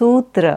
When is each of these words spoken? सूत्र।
सूत्र। 0.00 0.56